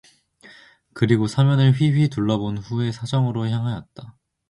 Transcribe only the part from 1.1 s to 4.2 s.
사면을 휘휘 둘러본 후에 사정으로 향 하였다.